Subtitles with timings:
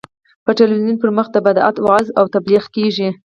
[0.45, 3.09] په تلویزیون پر مخ د بدعت وعظ او تبلیغ کېږي.